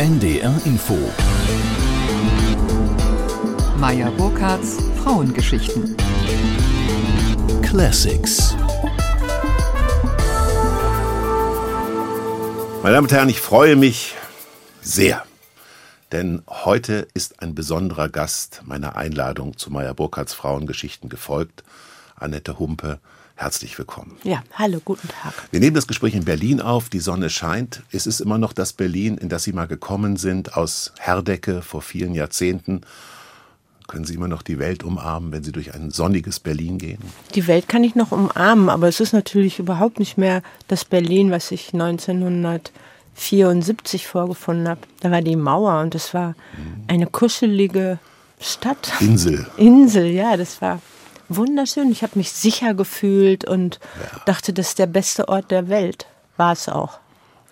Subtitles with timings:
[0.00, 0.96] NDR Info.
[3.76, 5.94] Meier Burkhardts Frauengeschichten.
[7.60, 8.56] Classics.
[12.82, 14.14] Meine Damen und Herren, ich freue mich
[14.80, 15.22] sehr,
[16.12, 21.62] denn heute ist ein besonderer Gast meiner Einladung zu Meier Burkhardts Frauengeschichten gefolgt.
[22.16, 23.00] Annette Humpe,
[23.40, 24.18] herzlich willkommen.
[24.22, 25.32] Ja, hallo, guten Tag.
[25.50, 27.82] Wir nehmen das Gespräch in Berlin auf, die Sonne scheint.
[27.90, 31.80] Es ist immer noch das Berlin, in das Sie mal gekommen sind, aus Herdecke vor
[31.80, 32.82] vielen Jahrzehnten.
[33.88, 36.98] Können Sie immer noch die Welt umarmen, wenn Sie durch ein sonniges Berlin gehen?
[37.34, 41.30] Die Welt kann ich noch umarmen, aber es ist natürlich überhaupt nicht mehr das Berlin,
[41.30, 44.80] was ich 1974 vorgefunden habe.
[45.00, 46.34] Da war die Mauer und es war
[46.88, 47.98] eine kuschelige
[48.38, 48.92] Stadt.
[49.00, 49.46] Insel.
[49.56, 50.82] Insel, ja, das war
[51.30, 51.90] wunderschön.
[51.90, 54.20] Ich habe mich sicher gefühlt und Ja.
[54.26, 56.06] dachte, das ist der beste Ort der Welt.
[56.36, 56.98] War es auch.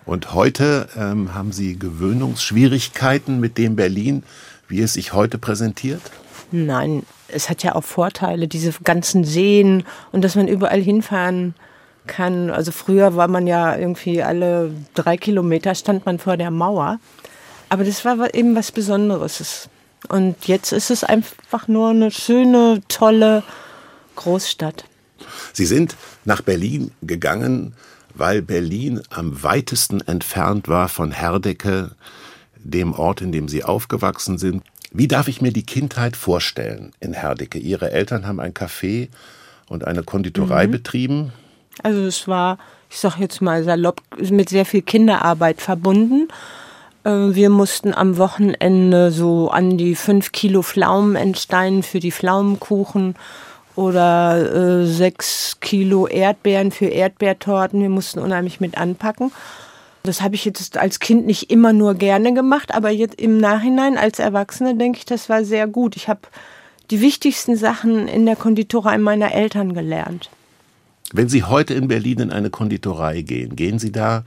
[0.05, 4.23] Und heute ähm, haben Sie Gewöhnungsschwierigkeiten mit dem Berlin,
[4.67, 6.01] wie es sich heute präsentiert?
[6.51, 11.53] Nein, es hat ja auch Vorteile, diese ganzen Seen und dass man überall hinfahren
[12.07, 12.49] kann.
[12.49, 16.99] Also früher war man ja irgendwie alle drei Kilometer stand man vor der Mauer.
[17.69, 19.39] Aber das war eben was Besonderes.
[19.39, 19.69] Es-
[20.07, 23.43] Und jetzt ist es einfach nur eine schöne, tolle
[24.19, 24.83] Großstadt.
[25.53, 27.73] Sie sind nach Berlin gegangen,
[28.13, 31.91] weil Berlin am weitesten entfernt war von Herdecke,
[32.57, 34.63] dem Ort, in dem Sie aufgewachsen sind.
[34.91, 37.59] Wie darf ich mir die Kindheit vorstellen in Herdecke?
[37.59, 39.07] Ihre Eltern haben ein Café
[39.67, 41.31] und eine Konditorei betrieben.
[41.83, 42.57] Also es war,
[42.89, 46.27] ich sag jetzt mal salopp, mit sehr viel Kinderarbeit verbunden.
[47.05, 53.15] Äh, Wir mussten am Wochenende so an die fünf Kilo Pflaumen entsteinen für die Pflaumenkuchen
[53.75, 57.81] oder äh, sechs Kilo Erdbeeren für Erdbeertorten.
[57.81, 59.31] Wir mussten unheimlich mit anpacken.
[60.03, 63.97] Das habe ich jetzt als Kind nicht immer nur gerne gemacht, aber jetzt im Nachhinein
[63.97, 65.95] als Erwachsene denke ich, das war sehr gut.
[65.95, 66.21] Ich habe
[66.89, 70.29] die wichtigsten Sachen in der Konditorei meiner Eltern gelernt.
[71.11, 74.23] Wenn Sie heute in Berlin in eine Konditorei gehen, gehen Sie da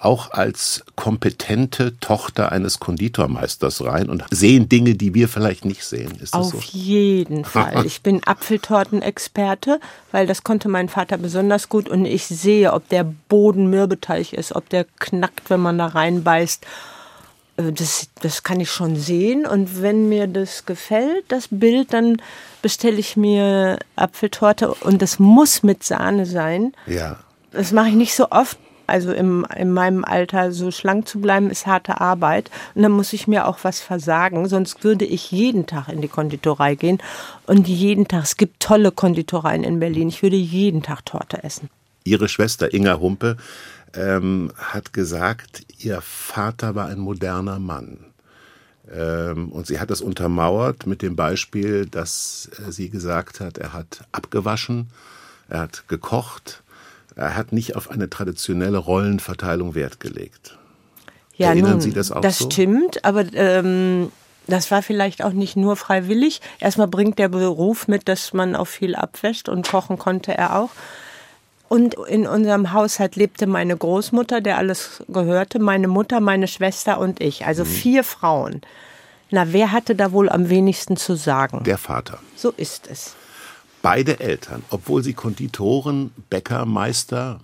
[0.00, 6.12] auch als kompetente Tochter eines Konditormeisters rein und sehen Dinge, die wir vielleicht nicht sehen.
[6.20, 6.58] Ist das Auf so?
[6.72, 7.84] jeden Fall.
[7.84, 9.78] Ich bin Apfeltortenexperte,
[10.10, 14.54] weil das konnte mein Vater besonders gut und ich sehe, ob der Boden Mürbeteig ist,
[14.56, 16.64] ob der knackt, wenn man da reinbeißt.
[17.58, 22.22] Äh, Das, das kann ich schon sehen und wenn mir das gefällt, das Bild, dann
[22.62, 26.72] bestelle ich mir Apfeltorte und das muss mit Sahne sein.
[26.86, 27.18] Ja.
[27.52, 28.56] Das mache ich nicht so oft.
[28.90, 32.50] Also im, in meinem Alter so schlank zu bleiben, ist harte Arbeit.
[32.74, 34.48] Und dann muss ich mir auch was versagen.
[34.48, 36.98] Sonst würde ich jeden Tag in die Konditorei gehen.
[37.46, 40.08] Und jeden Tag, es gibt tolle Konditoreien in Berlin.
[40.08, 41.70] Ich würde jeden Tag Torte essen.
[42.04, 43.36] Ihre Schwester Inga Humpe
[43.94, 47.98] ähm, hat gesagt, ihr Vater war ein moderner Mann.
[48.92, 53.72] Ähm, und sie hat das untermauert mit dem Beispiel, dass äh, sie gesagt hat, er
[53.72, 54.88] hat abgewaschen,
[55.48, 56.62] er hat gekocht,
[57.16, 60.58] er hat nicht auf eine traditionelle Rollenverteilung Wert gelegt.
[61.38, 62.50] Erinnern Sie das auch Das so?
[62.50, 64.12] stimmt, aber ähm,
[64.46, 66.40] das war vielleicht auch nicht nur freiwillig.
[66.58, 70.70] Erstmal bringt der Beruf mit, dass man auch viel abwäscht und kochen konnte er auch.
[71.68, 77.20] Und in unserem Haushalt lebte meine Großmutter, der alles gehörte, meine Mutter, meine Schwester und
[77.20, 77.46] ich.
[77.46, 78.60] Also vier Frauen.
[79.30, 81.62] Na, wer hatte da wohl am wenigsten zu sagen?
[81.62, 82.18] Der Vater.
[82.34, 83.14] So ist es.
[83.82, 87.40] Beide Eltern, obwohl sie Konditoren, Bäcker, Meister,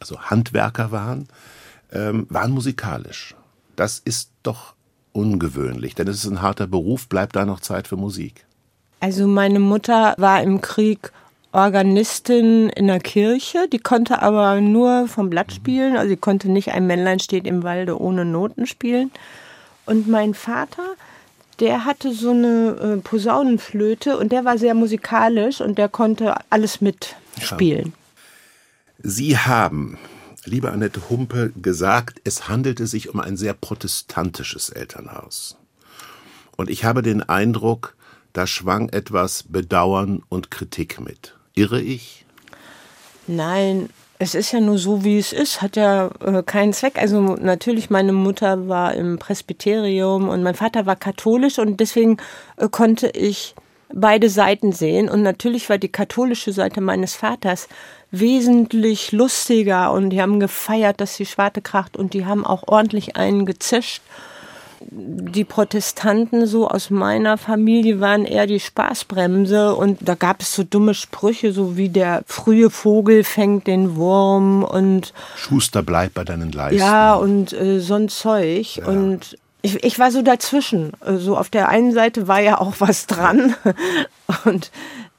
[0.00, 1.28] also Handwerker waren,
[1.92, 3.36] ähm, waren musikalisch.
[3.76, 4.74] Das ist doch
[5.12, 7.08] ungewöhnlich, denn es ist ein harter Beruf.
[7.08, 8.44] Bleibt da noch Zeit für Musik?
[9.00, 11.12] Also meine Mutter war im Krieg
[11.52, 16.72] Organistin in der Kirche, die konnte aber nur vom Blatt spielen, also sie konnte nicht
[16.72, 19.10] ein Männlein steht im Walde ohne Noten spielen.
[19.84, 20.94] Und mein Vater,
[21.62, 26.80] der hatte so eine äh, Posaunenflöte und der war sehr musikalisch und der konnte alles
[26.80, 27.94] mitspielen.
[28.98, 29.96] Sie haben,
[30.44, 35.56] liebe Annette Humpe, gesagt, es handelte sich um ein sehr protestantisches Elternhaus.
[36.56, 37.94] Und ich habe den Eindruck,
[38.32, 41.36] da schwang etwas Bedauern und Kritik mit.
[41.54, 42.26] Irre ich?
[43.28, 43.88] Nein,
[44.22, 46.96] es ist ja nur so, wie es ist, hat ja äh, keinen Zweck.
[46.96, 52.18] Also natürlich, meine Mutter war im Presbyterium und mein Vater war katholisch und deswegen
[52.56, 53.56] äh, konnte ich
[53.92, 55.08] beide Seiten sehen.
[55.08, 57.68] Und natürlich war die katholische Seite meines Vaters
[58.12, 63.16] wesentlich lustiger und die haben gefeiert, dass die Schwarte kracht und die haben auch ordentlich
[63.16, 64.02] einen gezischt.
[64.90, 70.64] Die Protestanten so aus meiner Familie waren eher die Spaßbremse und da gab es so
[70.64, 76.52] dumme Sprüche, so wie der frühe Vogel fängt den Wurm und Schuster bleibt bei deinen
[76.52, 76.78] Leisten.
[76.78, 78.76] Ja, und äh, so ein Zeug.
[78.76, 78.86] Ja.
[78.86, 80.92] Und ich, ich war so dazwischen.
[81.00, 83.54] So also auf der einen Seite war ja auch was dran
[84.44, 84.70] und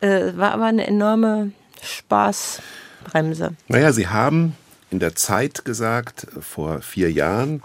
[0.02, 1.52] äh, war aber eine enorme
[1.82, 3.54] Spaßbremse.
[3.68, 4.56] Naja, Sie haben
[4.92, 7.64] in der Zeit gesagt, vor vier Jahren,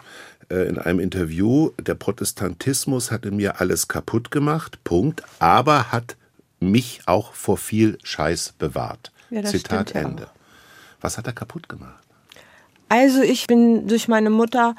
[0.50, 6.16] äh, in einem Interview, der Protestantismus hatte mir alles kaputt gemacht, Punkt, aber hat
[6.60, 9.12] mich auch vor viel Scheiß bewahrt.
[9.30, 10.24] Ja, Zitat Ende.
[10.24, 10.32] Auch.
[11.00, 12.02] Was hat er kaputt gemacht?
[12.88, 14.74] Also ich bin durch meine Mutter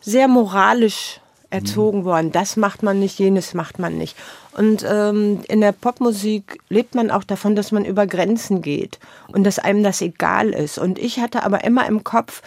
[0.00, 1.20] sehr moralisch
[1.50, 2.04] erzogen mhm.
[2.04, 2.32] worden.
[2.32, 4.16] Das macht man nicht, jenes macht man nicht.
[4.56, 9.44] Und ähm, in der Popmusik lebt man auch davon, dass man über Grenzen geht und
[9.44, 10.78] dass einem das egal ist.
[10.78, 12.42] Und ich hatte aber immer im Kopf,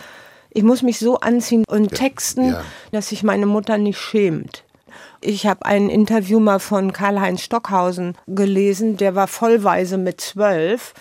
[0.54, 2.64] ich muss mich so anziehen und texten, ja.
[2.92, 4.64] dass sich meine Mutter nicht schämt.
[5.22, 10.94] Ich habe ein Interview mal von Karl-Heinz Stockhausen gelesen, der war vollweise mit zwölf.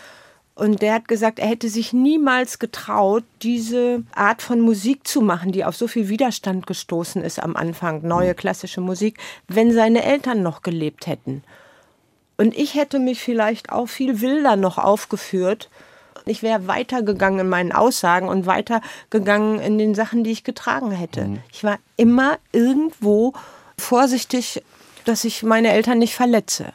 [0.55, 5.51] Und der hat gesagt, er hätte sich niemals getraut, diese Art von Musik zu machen,
[5.51, 9.19] die auf so viel Widerstand gestoßen ist am Anfang, neue klassische Musik,
[9.49, 11.43] wenn seine Eltern noch gelebt hätten.
[12.37, 15.71] Und ich hätte mich vielleicht auch viel wilder noch aufgeführt
[16.27, 21.25] ich wäre weitergegangen in meinen Aussagen und weitergegangen in den Sachen, die ich getragen hätte.
[21.27, 21.39] Mhm.
[21.53, 23.33] Ich war immer irgendwo
[23.79, 24.63] vorsichtig,
[25.05, 26.73] dass ich meine Eltern nicht verletze.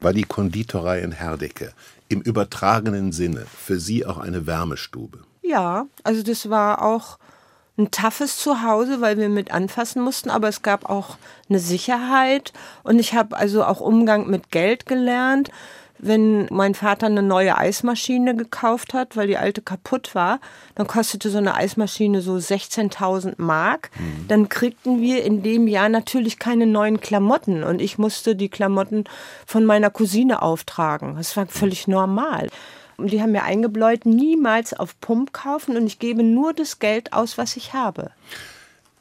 [0.00, 1.72] War die Konditorei in Herdecke
[2.08, 5.20] im übertragenen Sinne für Sie auch eine Wärmestube?
[5.42, 7.18] Ja, also das war auch
[7.76, 11.16] ein toughes Zuhause, weil wir mit anfassen mussten, aber es gab auch
[11.48, 12.52] eine Sicherheit
[12.82, 15.50] und ich habe also auch Umgang mit Geld gelernt
[15.98, 20.40] wenn mein Vater eine neue Eismaschine gekauft hat, weil die alte kaputt war,
[20.74, 23.90] dann kostete so eine Eismaschine so 16.000 Mark.
[23.98, 24.28] Mhm.
[24.28, 29.04] Dann kriegten wir in dem Jahr natürlich keine neuen Klamotten und ich musste die Klamotten
[29.46, 31.16] von meiner Cousine auftragen.
[31.16, 32.48] Das war völlig normal.
[32.96, 37.12] Und die haben mir eingebläut, niemals auf Pump kaufen und ich gebe nur das Geld
[37.12, 38.10] aus, was ich habe.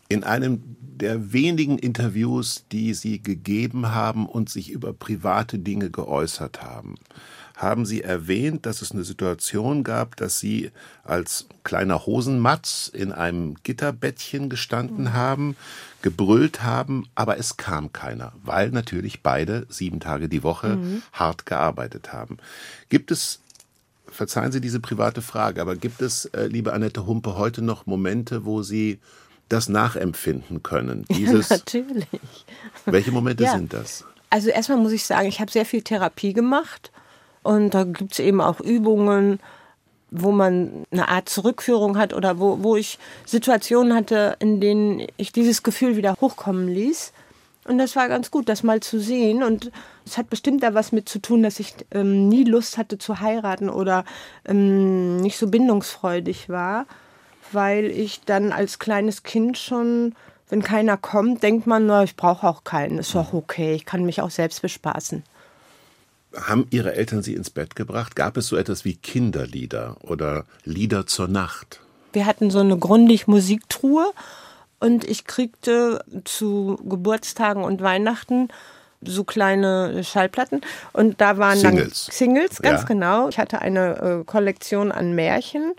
[0.09, 6.63] In einem der wenigen Interviews, die Sie gegeben haben und sich über private Dinge geäußert
[6.63, 6.95] haben,
[7.55, 10.71] haben Sie erwähnt, dass es eine Situation gab, dass Sie
[11.03, 15.13] als kleiner Hosenmatz in einem Gitterbettchen gestanden mhm.
[15.13, 15.55] haben,
[16.01, 21.01] gebrüllt haben, aber es kam keiner, weil natürlich beide sieben Tage die Woche mhm.
[21.11, 22.37] hart gearbeitet haben.
[22.89, 23.39] Gibt es
[24.09, 28.45] Verzeihen Sie diese private Frage, aber gibt es, äh, liebe Annette Humpe, heute noch Momente,
[28.45, 28.99] wo Sie
[29.49, 31.05] das nachempfinden können.
[31.09, 32.07] Dieses, ja, natürlich.
[32.85, 33.51] Welche Momente ja.
[33.51, 34.05] sind das?
[34.29, 36.91] Also erstmal muss ich sagen, ich habe sehr viel Therapie gemacht
[37.43, 39.39] und da gibt es eben auch Übungen,
[40.11, 45.31] wo man eine Art Zurückführung hat oder wo, wo ich Situationen hatte, in denen ich
[45.31, 47.13] dieses Gefühl wieder hochkommen ließ.
[47.65, 49.43] Und das war ganz gut, das mal zu sehen.
[49.43, 49.71] Und
[50.05, 53.19] es hat bestimmt da was mit zu tun, dass ich ähm, nie Lust hatte zu
[53.19, 54.05] heiraten oder
[54.45, 56.85] ähm, nicht so bindungsfreudig war
[57.51, 60.15] weil ich dann als kleines Kind schon,
[60.49, 64.05] wenn keiner kommt, denkt man, na, ich brauche auch keinen, ist doch okay, ich kann
[64.05, 65.23] mich auch selbst bespaßen.
[66.35, 68.15] Haben Ihre Eltern Sie ins Bett gebracht?
[68.15, 71.79] Gab es so etwas wie Kinderlieder oder Lieder zur Nacht?
[72.13, 74.11] Wir hatten so eine grundig Musiktruhe
[74.79, 78.49] und ich kriegte zu Geburtstagen und Weihnachten
[79.01, 80.61] so kleine Schallplatten
[80.93, 82.05] und da waren Singles.
[82.05, 82.87] dann Singles, ganz ja.
[82.87, 83.29] genau.
[83.29, 85.73] Ich hatte eine äh, Kollektion an Märchen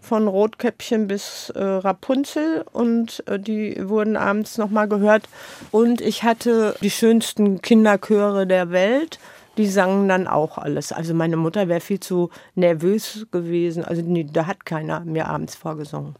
[0.00, 5.28] von Rotkäppchen bis äh, Rapunzel und äh, die wurden abends nochmal gehört.
[5.70, 9.18] Und ich hatte die schönsten Kinderchöre der Welt.
[9.56, 10.92] Die sangen dann auch alles.
[10.92, 13.84] Also meine Mutter wäre viel zu nervös gewesen.
[13.84, 16.14] Also nee, da hat keiner mir abends vorgesungen.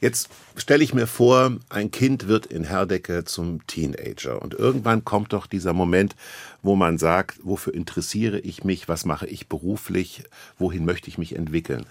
[0.00, 5.32] Jetzt stelle ich mir vor, ein Kind wird in Herdecke zum Teenager und irgendwann kommt
[5.32, 6.14] doch dieser Moment,
[6.62, 10.24] wo man sagt, wofür interessiere ich mich, was mache ich beruflich,
[10.58, 11.86] wohin möchte ich mich entwickeln.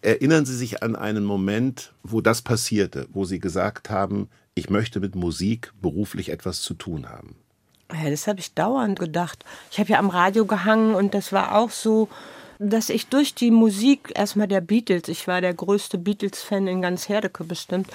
[0.00, 5.00] Erinnern Sie sich an einen Moment, wo das passierte, wo Sie gesagt haben, ich möchte
[5.00, 7.36] mit Musik beruflich etwas zu tun haben?
[7.92, 9.44] Ja, das habe ich dauernd gedacht.
[9.70, 12.08] Ich habe ja am Radio gehangen und das war auch so,
[12.58, 17.08] dass ich durch die Musik erstmal der Beatles, ich war der größte Beatles-Fan in ganz
[17.08, 17.88] Herdecke bestimmt,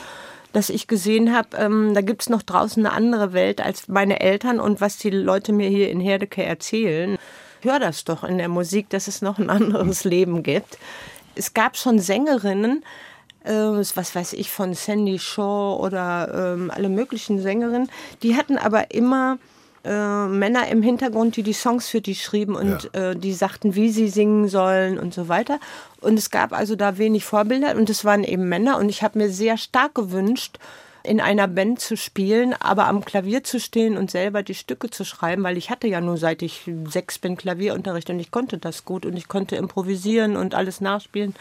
[0.51, 4.19] dass ich gesehen habe, ähm, da gibt es noch draußen eine andere Welt als meine
[4.19, 7.17] Eltern und was die Leute mir hier in Herdecke erzählen.
[7.61, 10.77] Hör das doch in der Musik, dass es noch ein anderes Leben gibt
[11.35, 12.83] es gab schon Sängerinnen,
[13.43, 17.89] äh, was weiß ich, von Sandy Shaw oder ähm, alle möglichen Sängerinnen,
[18.21, 19.37] die hatten aber immer
[19.83, 23.11] äh, Männer im Hintergrund, die die Songs für die schrieben und ja.
[23.11, 25.59] äh, die sagten, wie sie singen sollen und so weiter.
[25.99, 29.19] Und es gab also da wenig Vorbilder und es waren eben Männer und ich habe
[29.19, 30.57] mir sehr stark gewünscht,
[31.03, 35.03] in einer Band zu spielen, aber am Klavier zu stehen und selber die Stücke zu
[35.03, 38.85] schreiben, weil ich hatte ja nur seit ich sechs bin Klavierunterricht und ich konnte das
[38.85, 41.35] gut und ich konnte improvisieren und alles nachspielen.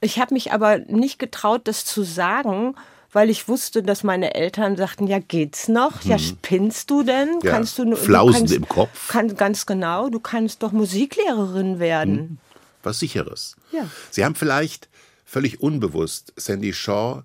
[0.00, 2.74] Ich habe mich aber nicht getraut, das zu sagen,
[3.12, 6.02] weil ich wusste, dass meine Eltern sagten, ja geht's noch?
[6.02, 7.38] Ja, spinnst du denn?
[7.42, 9.08] Ja, kannst du Flausen du kannst, im Kopf.
[9.08, 12.38] Kann, ganz genau, du kannst doch Musiklehrerin werden.
[12.82, 13.56] Was Sicheres.
[13.72, 13.88] Ja.
[14.10, 14.90] Sie haben vielleicht
[15.24, 17.22] völlig unbewusst Sandy Shaw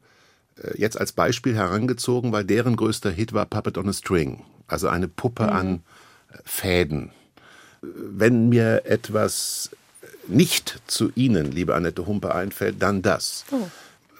[0.75, 5.08] jetzt als Beispiel herangezogen, weil deren größter Hit war Puppet on a String, also eine
[5.08, 5.84] Puppe an
[6.32, 7.12] äh, Fäden.
[7.82, 9.72] Wenn mir etwas
[10.27, 13.46] nicht zu Ihnen, liebe Annette Humpe, einfällt, dann das.
[13.51, 13.68] Oh.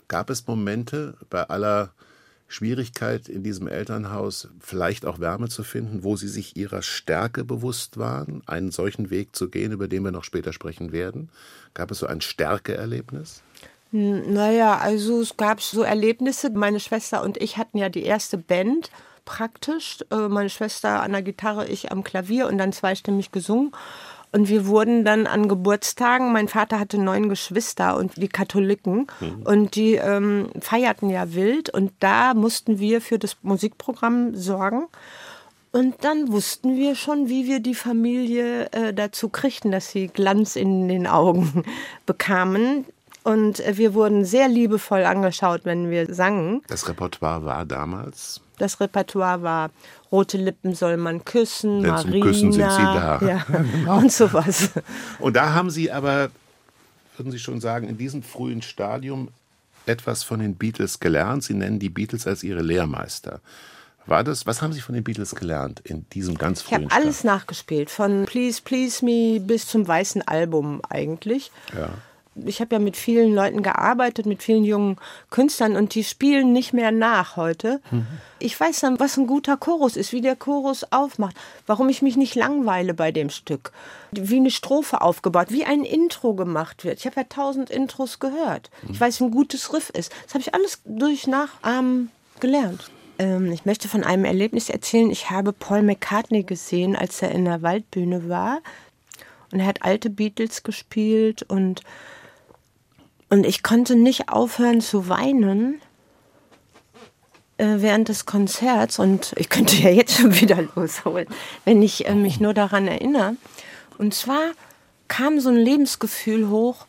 [0.08, 1.92] Gab es Momente bei aller
[2.48, 7.98] Schwierigkeit in diesem Elternhaus, vielleicht auch Wärme zu finden, wo Sie sich Ihrer Stärke bewusst
[7.98, 11.30] waren, einen solchen Weg zu gehen, über den wir noch später sprechen werden?
[11.74, 13.42] Gab es so ein Stärkeerlebnis?
[13.92, 16.50] Naja, also es gab so Erlebnisse.
[16.52, 18.90] Meine Schwester und ich hatten ja die erste Band
[19.26, 20.00] praktisch.
[20.12, 23.72] Äh, Meine Schwester an der Gitarre, ich am Klavier und dann zweistimmig gesungen.
[24.34, 29.08] Und wir wurden dann an Geburtstagen, mein Vater hatte neun Geschwister und die Katholiken
[29.44, 34.88] und die ähm, feierten ja wild und da mussten wir für das Musikprogramm sorgen.
[35.74, 40.56] Und dann wussten wir schon, wie wir die Familie äh, dazu kriegten, dass sie Glanz
[40.56, 41.64] in den Augen
[42.06, 42.86] bekamen.
[43.24, 46.62] Und äh, wir wurden sehr liebevoll angeschaut, wenn wir sangen.
[46.68, 49.70] Das Repertoire war damals Das Repertoire war
[50.12, 53.20] Rote Lippen soll man küssen, Denn zum Marina, Küssen sind sie da.
[53.86, 54.72] Ja, und sowas.
[55.20, 56.32] Und da haben Sie aber,
[57.16, 59.30] würden Sie schon sagen, in diesem frühen Stadium
[59.86, 61.44] etwas von den Beatles gelernt.
[61.44, 63.40] Sie nennen die Beatles als Ihre Lehrmeister.
[64.06, 66.96] War das, was haben Sie von den Beatles gelernt in diesem ganz Ich frühen habe
[66.96, 71.52] alles nachgespielt, von Please Please Me bis zum weißen Album eigentlich.
[71.76, 71.90] Ja.
[72.36, 74.96] Ich habe ja mit vielen Leuten gearbeitet, mit vielen jungen
[75.30, 77.82] Künstlern und die spielen nicht mehr nach heute.
[78.40, 81.36] Ich weiß dann, was ein guter Chorus ist, wie der Chorus aufmacht,
[81.68, 83.74] warum ich mich nicht langweile bei dem Stück,
[84.12, 87.00] wie eine Strophe aufgebaut, wie ein Intro gemacht wird.
[87.00, 88.70] Ich habe ja tausend Intros gehört.
[88.90, 90.12] Ich weiß, wie ein gutes Riff ist.
[90.24, 92.90] Das habe ich alles durch Nachahmen gelernt.
[93.20, 95.12] Ähm, ich möchte von einem Erlebnis erzählen.
[95.12, 98.60] Ich habe Paul McCartney gesehen, als er in der Waldbühne war.
[99.52, 101.82] Und er hat alte Beatles gespielt und,
[103.32, 105.82] und ich konnte nicht aufhören zu weinen
[107.58, 109.00] äh, während des Konzerts.
[109.00, 111.28] Und ich könnte ja jetzt schon wieder losholen,
[111.64, 113.38] wenn ich äh, mich nur daran erinnere.
[113.98, 114.52] Und zwar
[115.08, 116.86] kam so ein Lebensgefühl hoch,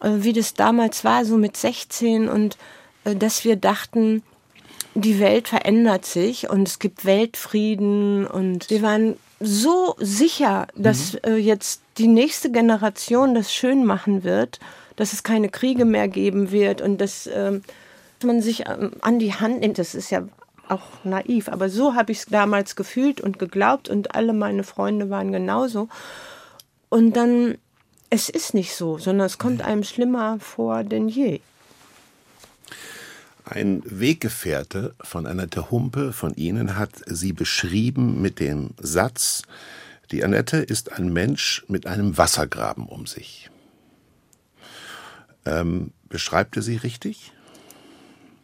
[0.00, 2.58] äh, wie das damals war, so mit 16 und
[3.04, 4.24] äh, dass wir dachten,
[4.94, 11.36] die Welt verändert sich und es gibt Weltfrieden und wir waren so sicher, dass äh,
[11.36, 14.60] jetzt die nächste Generation das schön machen wird,
[14.96, 17.62] dass es keine Kriege mehr geben wird und dass ähm,
[18.22, 19.78] man sich ähm, an die Hand nimmt.
[19.78, 20.22] Das ist ja
[20.68, 25.08] auch naiv, aber so habe ich es damals gefühlt und geglaubt und alle meine Freunde
[25.08, 25.88] waren genauso.
[26.90, 27.56] Und dann,
[28.10, 31.40] es ist nicht so, sondern es kommt einem schlimmer vor denn je.
[33.44, 39.42] Ein Weggefährte von Annette Humpe, von Ihnen, hat sie beschrieben mit dem Satz,
[40.10, 43.50] die Annette ist ein Mensch mit einem Wassergraben um sich.
[45.46, 47.32] Ähm, beschreibt er sie richtig?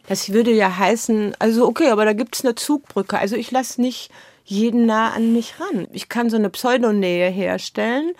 [0.07, 3.19] Das würde ja heißen, also okay, aber da gibt es eine Zugbrücke.
[3.19, 4.11] Also ich lasse nicht
[4.45, 5.89] jeden nah an mich ran.
[5.93, 8.13] Ich kann so eine Pseudonähe herstellen,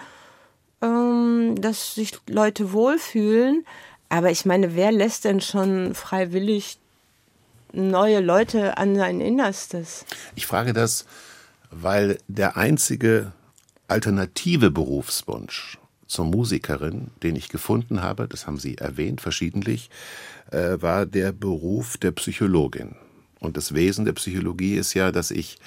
[0.83, 3.65] ähm, dass sich Leute wohlfühlen.
[4.09, 6.79] Aber ich meine, wer lässt denn schon freiwillig
[7.73, 10.05] neue Leute an sein Innerstes?
[10.35, 11.07] Ich frage das,
[11.71, 13.33] weil der einzige
[13.89, 19.91] alternative Berufswunsch zur Musikerin, den ich gefunden habe, das haben Sie erwähnt verschiedentlich,
[20.51, 22.95] äh, war der Beruf der Psychologin.
[23.41, 25.59] Und das Wesen der Psychologie ist ja, dass ich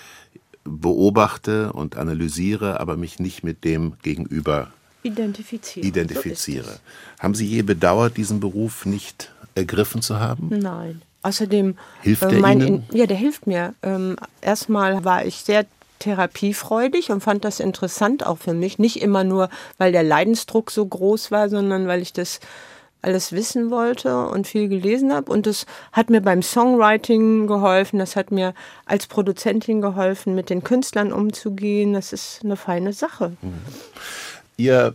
[0.63, 4.71] beobachte und analysiere, aber mich nicht mit dem Gegenüber
[5.03, 5.87] Identifizieren.
[5.87, 6.65] identifiziere.
[6.65, 6.79] So
[7.19, 10.49] haben Sie je bedauert, diesen Beruf nicht ergriffen zu haben?
[10.49, 11.01] Nein.
[11.21, 11.77] Außerdem.
[12.01, 12.83] Hilft äh, der mein Ihnen?
[12.91, 13.73] Ja, der hilft mir.
[13.83, 15.65] Ähm, erstmal war ich sehr
[15.99, 18.79] therapiefreudig und fand das interessant auch für mich.
[18.79, 22.39] Nicht immer nur, weil der Leidensdruck so groß war, sondern weil ich das
[23.01, 25.31] alles wissen wollte und viel gelesen habe.
[25.31, 27.99] Und das hat mir beim Songwriting geholfen.
[27.99, 28.53] Das hat mir
[28.85, 31.93] als Produzentin geholfen, mit den Künstlern umzugehen.
[31.93, 33.37] Das ist eine feine Sache.
[34.59, 34.93] Ihr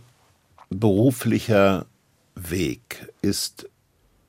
[0.69, 1.87] beruflicher
[2.35, 3.67] Weg ist,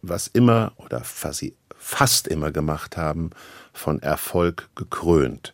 [0.01, 3.31] was immer oder was Sie fast immer gemacht haben,
[3.75, 5.53] von Erfolg gekrönt.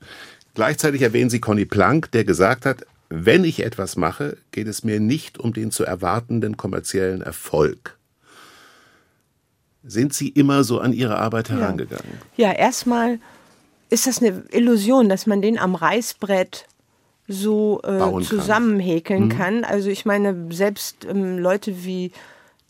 [0.55, 5.01] Gleichzeitig erwähnen Sie Conny Plank, der gesagt hat, wenn ich etwas mache, geht es mir
[5.01, 7.99] nicht um den zu erwartenden kommerziellen Erfolg.
[9.83, 12.21] Sind Sie immer so an Ihre Arbeit herangegangen?
[12.37, 13.19] Ja, ja erstmal
[13.91, 16.67] ist das eine Illusion, dass man den am Reißbrett
[17.33, 19.59] so äh, zusammenhäkeln kann.
[19.59, 19.63] Mhm.
[19.63, 19.65] kann.
[19.65, 22.13] Also ich meine, selbst ähm, Leute wie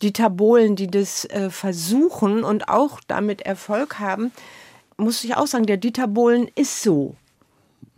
[0.01, 4.31] Dieter Bohlen, die das äh, versuchen und auch damit Erfolg haben,
[4.97, 7.15] muss ich auch sagen, der Dieter Bohlen ist so.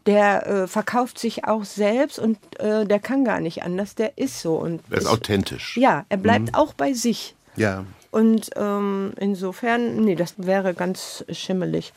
[0.06, 3.96] Der äh, verkauft sich auch selbst und äh, der kann gar nicht anders.
[3.96, 4.56] Der ist so.
[4.56, 5.78] Und er ist ich, authentisch.
[5.78, 6.56] Ja, er bleibt mhm.
[6.56, 7.36] auch bei sich.
[7.56, 7.86] Ja.
[8.12, 11.92] Und ähm, insofern, nee, das wäre ganz schimmelig.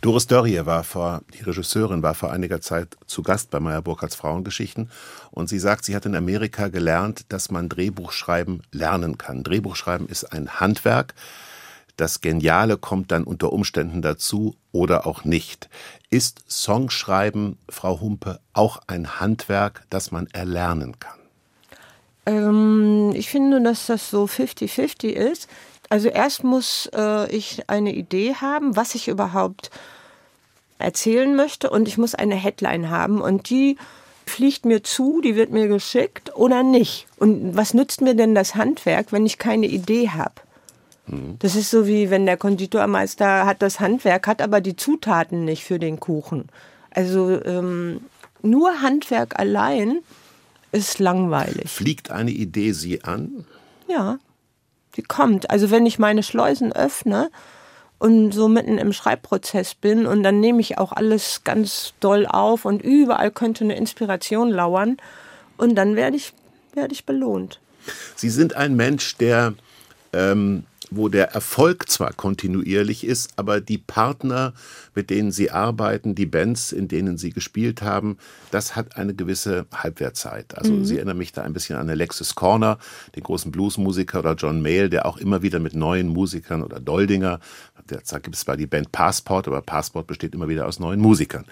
[0.00, 4.16] Doris Dörrie war vor, die Regisseurin war vor einiger Zeit zu Gast bei Meyer Burkhardts
[4.16, 4.90] Frauengeschichten
[5.30, 9.42] und sie sagt, sie hat in Amerika gelernt, dass man Drehbuchschreiben lernen kann.
[9.42, 11.14] Drehbuchschreiben ist ein Handwerk.
[11.96, 15.68] Das Geniale kommt dann unter Umständen dazu oder auch nicht.
[16.10, 21.18] Ist Songschreiben, Frau Humpe, auch ein Handwerk, das man erlernen kann?
[22.26, 25.48] Ähm, ich finde, dass das so 50-50 ist.
[25.92, 29.70] Also erst muss äh, ich eine Idee haben, was ich überhaupt
[30.78, 33.76] erzählen möchte und ich muss eine Headline haben und die
[34.24, 37.06] fliegt mir zu, die wird mir geschickt oder nicht.
[37.18, 40.32] Und was nützt mir denn das Handwerk, wenn ich keine Idee habe?
[41.08, 41.36] Mhm.
[41.40, 45.62] Das ist so wie wenn der Konditormeister hat das Handwerk, hat aber die Zutaten nicht
[45.62, 46.46] für den Kuchen.
[46.88, 48.00] Also ähm,
[48.40, 49.98] nur Handwerk allein
[50.72, 51.70] ist langweilig.
[51.70, 53.44] Fliegt eine Idee Sie an?
[53.88, 54.18] Ja
[54.96, 55.50] die kommt.
[55.50, 57.30] Also wenn ich meine Schleusen öffne
[57.98, 62.64] und so mitten im Schreibprozess bin und dann nehme ich auch alles ganz doll auf
[62.64, 64.96] und überall könnte eine Inspiration lauern
[65.56, 66.32] und dann werde ich,
[66.74, 67.60] werde ich belohnt.
[68.16, 69.54] Sie sind ein Mensch, der
[70.12, 70.64] ähm,
[70.96, 74.52] wo der Erfolg zwar kontinuierlich ist, aber die Partner,
[74.94, 78.18] mit denen sie arbeiten, die Bands, in denen sie gespielt haben,
[78.50, 80.56] das hat eine gewisse Halbwertzeit.
[80.56, 80.84] Also mhm.
[80.84, 82.78] sie erinnern mich da ein bisschen an Alexis Corner,
[83.16, 87.40] den großen Bluesmusiker, oder John Mayle, der auch immer wieder mit neuen Musikern oder Doldinger,
[87.90, 91.44] derzeit gibt es zwar die Band Passport, aber Passport besteht immer wieder aus neuen Musikern.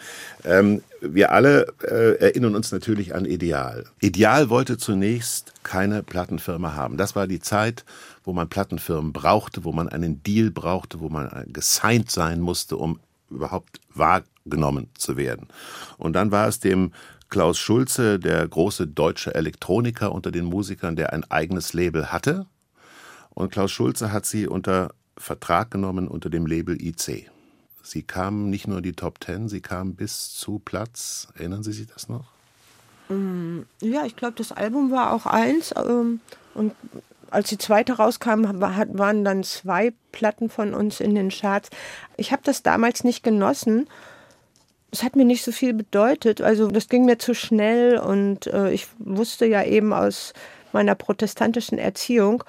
[0.44, 3.85] Ähm, wir alle äh, erinnern uns natürlich an Ideal.
[4.00, 6.97] Ideal wollte zunächst keine Plattenfirma haben.
[6.97, 7.85] Das war die Zeit,
[8.25, 13.00] wo man Plattenfirmen brauchte, wo man einen Deal brauchte, wo man gesigned sein musste, um
[13.30, 15.49] überhaupt wahrgenommen zu werden.
[15.99, 16.92] Und dann war es dem
[17.28, 22.46] Klaus Schulze, der große deutsche Elektroniker unter den Musikern, der ein eigenes Label hatte.
[23.31, 27.31] Und Klaus Schulze hat sie unter Vertrag genommen unter dem Label IC.
[27.90, 31.26] Sie kamen nicht nur in die Top Ten, sie kamen bis zu Platz.
[31.35, 32.26] Erinnern Sie sich das noch?
[33.09, 35.74] Mm, ja, ich glaube, das Album war auch eins.
[35.76, 36.20] Ähm,
[36.55, 36.72] und
[37.33, 41.70] als die zweite rauskam, waren dann zwei Platten von uns in den Charts.
[42.16, 43.88] Ich habe das damals nicht genossen.
[44.92, 46.40] Es hat mir nicht so viel bedeutet.
[46.40, 50.33] Also das ging mir zu schnell und äh, ich wusste ja eben aus
[50.72, 52.44] meiner protestantischen Erziehung,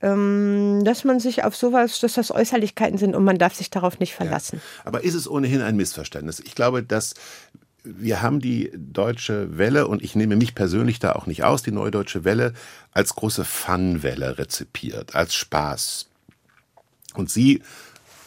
[0.00, 4.14] dass man sich auf sowas, dass das Äußerlichkeiten sind und man darf sich darauf nicht
[4.14, 4.60] verlassen.
[4.62, 4.86] Ja.
[4.86, 6.40] Aber ist es ohnehin ein Missverständnis?
[6.40, 7.14] Ich glaube, dass
[7.82, 11.70] wir haben die deutsche Welle, und ich nehme mich persönlich da auch nicht aus, die
[11.70, 12.52] neue deutsche Welle
[12.90, 16.08] als große Fun-Welle rezipiert, als Spaß.
[17.14, 17.62] Und Sie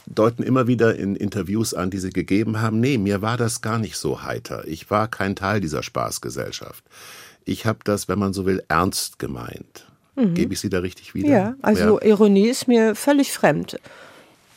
[0.06, 3.80] deuten immer wieder in Interviews an, die Sie gegeben haben, nee, mir war das gar
[3.80, 4.66] nicht so heiter.
[4.66, 6.84] Ich war kein Teil dieser Spaßgesellschaft.
[7.44, 9.86] Ich habe das, wenn man so will, ernst gemeint.
[10.20, 10.34] Mhm.
[10.34, 11.30] Gebe ich Sie da richtig wieder?
[11.30, 12.08] Ja, also ja.
[12.08, 13.80] Ironie ist mir völlig fremd.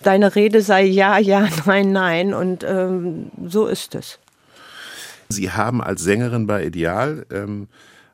[0.02, 4.18] Deine Rede sei ja, ja, nein, nein und ähm, so ist es.
[5.28, 7.68] Sie haben als Sängerin bei Ideal ähm,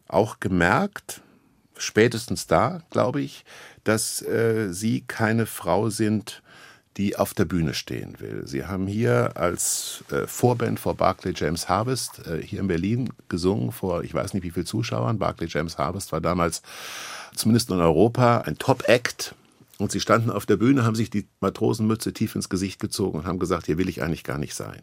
[0.06, 1.22] auch gemerkt,
[1.76, 3.44] spätestens da, glaube ich,
[3.84, 6.42] dass äh, Sie keine Frau sind,
[6.98, 8.42] die auf der Bühne stehen will.
[8.44, 13.70] Sie haben hier als äh, Vorband vor Barclay James Harvest äh, hier in Berlin gesungen
[13.70, 15.18] vor ich weiß nicht wie viel Zuschauern.
[15.18, 16.62] Barclay James Harvest war damals
[17.34, 19.34] zumindest in Europa ein Top-Act.
[19.78, 23.26] Und sie standen auf der Bühne, haben sich die Matrosenmütze tief ins Gesicht gezogen und
[23.26, 24.82] haben gesagt, hier will ich eigentlich gar nicht sein.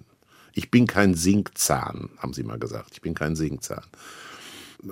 [0.53, 2.91] Ich bin kein Singzahn, haben sie mal gesagt.
[2.93, 3.83] Ich bin kein Singzahn.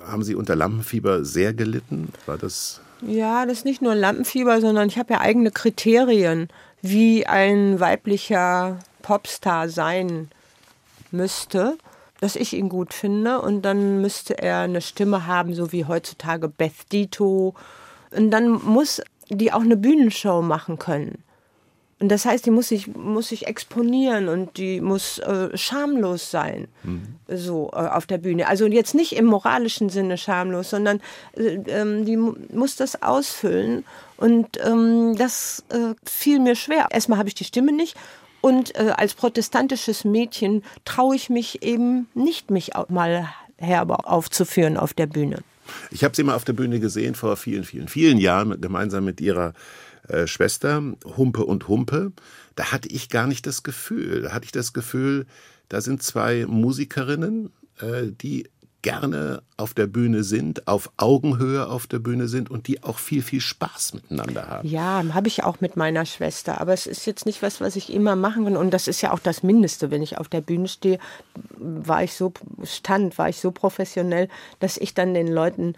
[0.06, 2.12] Haben Sie unter Lampenfieber sehr gelitten?
[2.26, 2.82] War das?
[3.02, 6.50] Ja, das ist nicht nur Lampenfieber, sondern ich habe ja eigene Kriterien,
[6.84, 10.30] wie ein weiblicher Popstar sein
[11.12, 11.78] müsste,
[12.20, 13.42] dass ich ihn gut finde.
[13.42, 17.56] Und dann müsste er eine Stimme haben, so wie heutzutage Beth Dito.
[18.12, 21.24] Und dann muss die auch eine Bühnenshow machen können.
[22.04, 26.68] Und das heißt, die muss sich, muss sich exponieren und die muss äh, schamlos sein,
[26.84, 27.04] mhm.
[27.30, 28.50] so äh, auf der Bühne.
[28.50, 31.00] Also jetzt nicht im moralischen Sinne schamlos, sondern
[31.38, 33.86] äh, ähm, die muss das ausfüllen.
[34.18, 36.90] Und ähm, das äh, fiel mir schwer.
[36.92, 37.96] Erstmal habe ich die Stimme nicht.
[38.42, 44.76] Und äh, als protestantisches Mädchen traue ich mich eben nicht, mich auch mal herber aufzuführen
[44.76, 45.38] auf der Bühne.
[45.90, 49.22] Ich habe sie mal auf der Bühne gesehen vor vielen, vielen, vielen Jahren, gemeinsam mit
[49.22, 49.54] ihrer
[50.08, 50.82] äh, Schwester,
[51.18, 52.12] Humpe und Humpe,
[52.56, 54.24] da hatte ich gar nicht das Gefühl.
[54.24, 55.26] Da hatte ich das Gefühl,
[55.70, 58.50] da sind zwei Musikerinnen, äh, die
[58.84, 63.24] gerne auf der Bühne sind, auf Augenhöhe auf der Bühne sind und die auch viel,
[63.24, 64.68] viel Spaß miteinander haben.
[64.68, 66.62] Ja, habe ich auch mit meiner Schwester.
[66.62, 68.58] Aber es ist jetzt nicht was, was ich immer machen kann.
[68.58, 71.00] Und das ist ja auch das Mindeste, wenn ich auf der Bühne stehe,
[71.58, 74.28] war ich so, stand, war ich so professionell,
[74.60, 75.76] dass ich dann den Leuten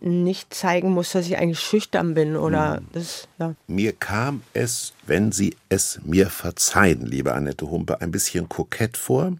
[0.00, 2.86] nicht zeigen muss, dass ich eigentlich schüchtern bin oder mhm.
[2.92, 3.54] das, ja.
[3.66, 9.32] Mir kam es, wenn Sie es mir verzeihen, liebe Annette Humpe, ein bisschen kokett vor,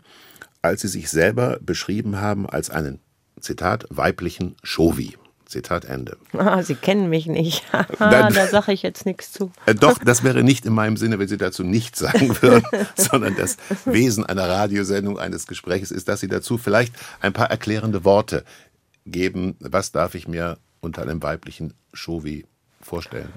[0.63, 3.01] als Sie sich selber beschrieben haben als einen,
[3.41, 5.17] Zitat, weiblichen Shovi.
[5.49, 6.19] Zitat Ende.
[6.39, 7.65] Ah, Sie kennen mich nicht.
[7.99, 9.51] da sage ich jetzt nichts zu.
[9.67, 12.65] Äh, doch, das wäre nicht in meinem Sinne, wenn Sie dazu nichts sagen würden,
[12.97, 18.05] sondern das Wesen einer Radiosendung, eines Gesprächs ist, dass Sie dazu vielleicht ein paar erklärende
[18.05, 18.45] Worte
[19.11, 19.57] geben.
[19.61, 22.47] Was darf ich mir unter einem weiblichen Shovi
[22.81, 23.33] vorstellen?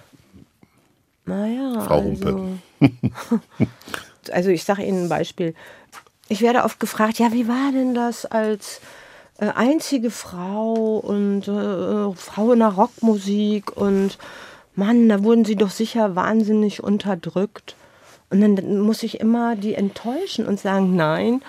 [1.25, 2.59] Naja, Frau Humpe.
[2.79, 3.39] Also,
[4.31, 5.53] also ich sage Ihnen ein Beispiel.
[6.29, 8.81] Ich werde oft gefragt, ja, wie war denn das als
[9.37, 14.17] äh, einzige Frau und äh, Frau in der Rockmusik und
[14.75, 17.75] Mann, da wurden sie doch sicher wahnsinnig unterdrückt.
[18.29, 21.41] Und dann muss ich immer die enttäuschen und sagen, nein,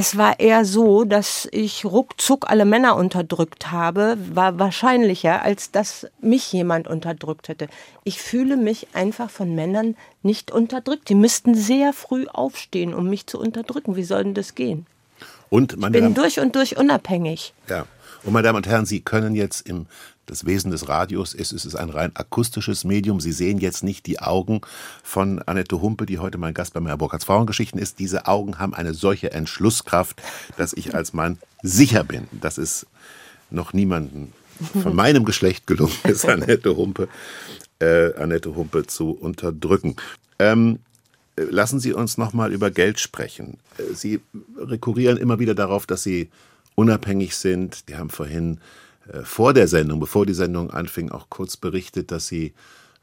[0.00, 6.06] es war eher so, dass ich ruckzuck alle Männer unterdrückt habe, war wahrscheinlicher, als dass
[6.22, 7.68] mich jemand unterdrückt hätte.
[8.02, 11.10] Ich fühle mich einfach von Männern nicht unterdrückt.
[11.10, 13.94] Die müssten sehr früh aufstehen, um mich zu unterdrücken.
[13.94, 14.86] Wie soll denn das gehen?
[15.50, 17.52] Und, ich bin Damen, durch und durch unabhängig.
[17.68, 17.84] Ja.
[18.24, 19.84] Und meine Damen und Herren, Sie können jetzt im
[20.30, 23.18] das Wesen des Radios ist, es ist ein rein akustisches Medium.
[23.18, 24.60] Sie sehen jetzt nicht die Augen
[25.02, 27.98] von Annette Humpe, die heute mein Gast bei meiner Burkhards Frauengeschichten ist.
[27.98, 30.22] Diese Augen haben eine solche Entschlusskraft,
[30.56, 32.86] dass ich als Mann sicher bin, dass es
[33.50, 34.32] noch niemanden
[34.80, 37.08] von meinem Geschlecht gelungen ist, Annette Humpe,
[37.80, 39.96] äh, Annette Humpe zu unterdrücken.
[40.38, 40.78] Ähm,
[41.36, 43.58] lassen Sie uns noch mal über Geld sprechen.
[43.78, 44.20] Äh, Sie
[44.56, 46.28] rekurrieren immer wieder darauf, dass Sie
[46.76, 47.88] unabhängig sind.
[47.88, 48.60] Die haben vorhin
[49.24, 52.54] vor der Sendung, bevor die Sendung anfing, auch kurz berichtet, dass sie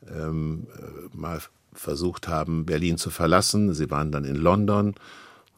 [0.09, 1.41] ähm, äh, mal
[1.73, 3.73] versucht haben, Berlin zu verlassen.
[3.73, 4.95] Sie waren dann in London,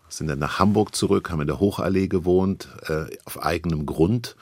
[0.09, 4.35] sind dann nach Hamburg zurück, haben in der Hochallee gewohnt, äh, auf eigenem Grund.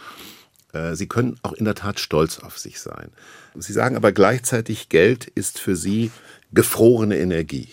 [0.73, 3.09] Äh, sie können auch in der Tat stolz auf sich sein.
[3.55, 6.11] Sie sagen aber gleichzeitig, Geld ist für Sie
[6.53, 7.69] gefrorene Energie.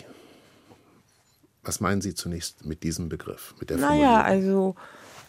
[1.63, 4.75] Was meinen Sie zunächst mit diesem Begriff, mit der Naja, also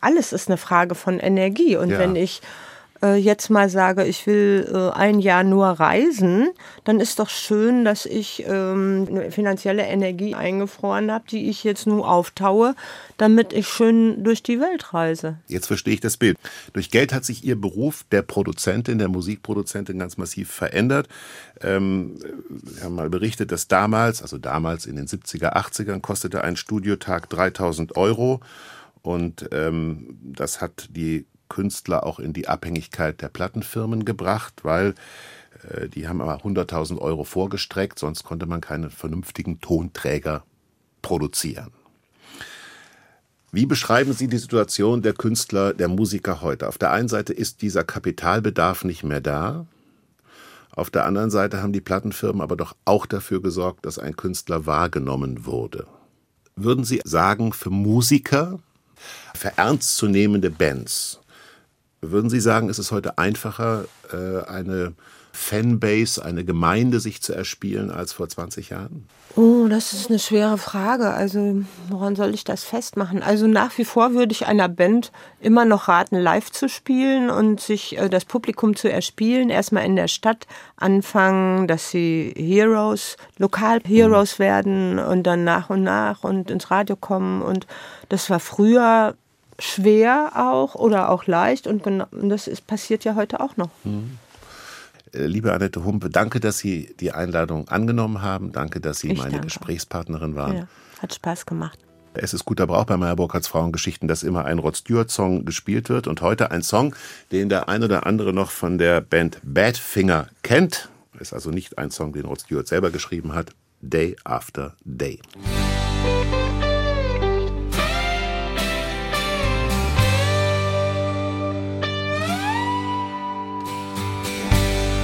[0.01, 1.77] alles ist eine Frage von Energie.
[1.77, 1.99] Und ja.
[1.99, 2.76] wenn ich äh,
[3.17, 6.49] jetzt mal sage, ich will äh, ein Jahr nur reisen,
[6.85, 11.87] dann ist doch schön, dass ich ähm, eine finanzielle Energie eingefroren habe, die ich jetzt
[11.87, 12.75] nur auftaue,
[13.17, 15.39] damit ich schön durch die Welt reise.
[15.49, 16.39] Jetzt verstehe ich das Bild.
[16.73, 21.09] Durch Geld hat sich Ihr Beruf der Produzentin, der Musikproduzentin ganz massiv verändert.
[21.61, 26.57] Ähm, wir haben mal berichtet, dass damals, also damals in den 70er, 80ern, kostete ein
[26.57, 28.41] Studiotag 3000 Euro.
[29.03, 34.95] Und ähm, das hat die Künstler auch in die Abhängigkeit der Plattenfirmen gebracht, weil
[35.71, 40.45] äh, die haben aber 100.000 Euro vorgestreckt, sonst konnte man keinen vernünftigen Tonträger
[41.03, 41.73] produzieren.
[43.53, 46.69] Wie beschreiben Sie die Situation der Künstler, der Musiker heute?
[46.69, 49.67] Auf der einen Seite ist dieser Kapitalbedarf nicht mehr da.
[50.73, 54.67] Auf der anderen Seite haben die Plattenfirmen aber doch auch dafür gesorgt, dass ein Künstler
[54.67, 55.87] wahrgenommen wurde.
[56.55, 58.59] Würden Sie sagen, für Musiker,
[59.35, 61.21] für ernstzunehmende Bands,
[62.11, 64.95] würden Sie sagen, ist es heute einfacher, äh, eine
[65.37, 69.07] Fanbase, eine Gemeinde sich zu erspielen als vor 20 Jahren?
[69.37, 71.11] Oh, das ist eine schwere Frage.
[71.11, 73.23] Also, woran soll ich das festmachen?
[73.23, 77.61] Also, nach wie vor würde ich einer Band immer noch raten, live zu spielen und
[77.61, 79.51] sich äh, das Publikum zu erspielen.
[79.51, 84.43] Erstmal in der Stadt anfangen, dass sie Heroes, Lokal-Heroes mhm.
[84.43, 87.43] werden und dann nach und nach und ins Radio kommen.
[87.43, 87.67] Und
[88.09, 89.17] das war früher
[89.59, 93.71] schwer auch oder auch leicht und genau, das ist, passiert ja heute auch noch.
[93.85, 94.19] Mhm.
[95.13, 98.53] Liebe Annette Humpe, danke, dass Sie die Einladung angenommen haben.
[98.53, 99.47] Danke, dass Sie ich meine danke.
[99.47, 100.57] Gesprächspartnerin waren.
[100.57, 100.69] Ja,
[101.01, 101.79] hat Spaß gemacht.
[102.15, 106.07] Es ist guter Brauch bei Meyer Burkhardts Frauengeschichten, dass immer ein Rod Stewart-Song gespielt wird.
[106.07, 106.95] Und heute ein Song,
[107.31, 110.89] den der ein oder andere noch von der Band Badfinger kennt.
[111.19, 113.53] Ist also nicht ein Song, den Rod Stewart selber geschrieben hat.
[113.81, 115.21] Day After Day.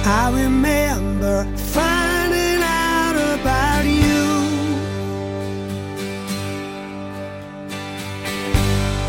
[0.05, 4.23] I remember finding out about you.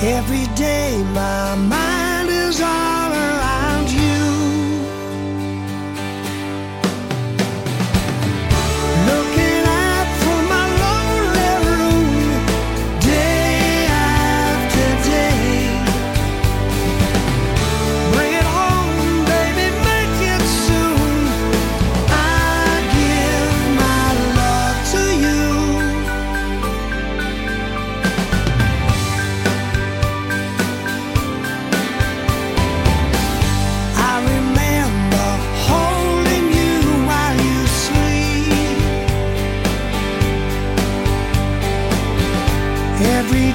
[0.06, 3.03] Every day my mind is all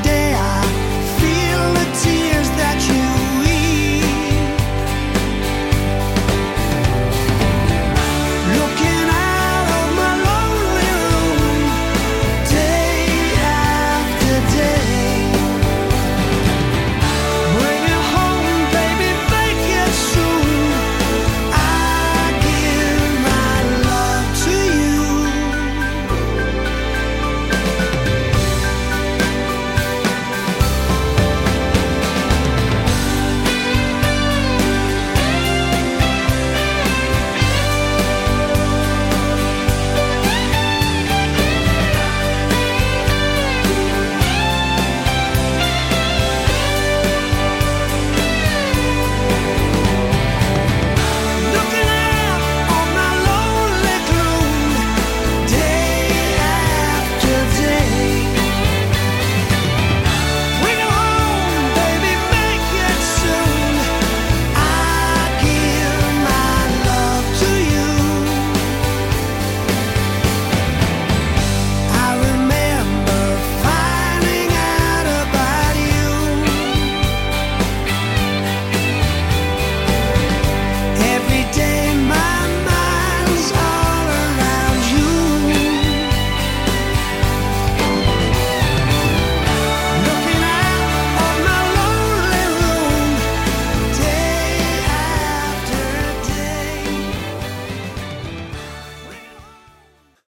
[0.10, 0.79] Yeah.